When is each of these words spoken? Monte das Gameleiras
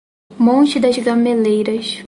Monte 0.39 0.79
das 0.79 0.95
Gameleiras 0.97 1.99